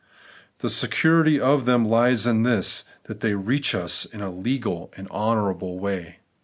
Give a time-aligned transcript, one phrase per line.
[0.61, 5.07] The security for them lies in this, that they reach us in a legal and
[5.09, 6.17] honourable way.